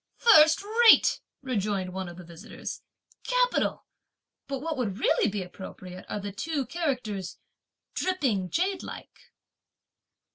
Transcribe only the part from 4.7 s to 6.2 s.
would really be appropriate are